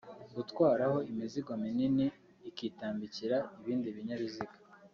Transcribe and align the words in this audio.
gutwaraho 0.35 0.97
imizigo 1.11 1.51
minini 1.63 2.05
ikitambikira 2.49 3.37
ibindi 3.59 3.87
binyabiziga 3.95 4.57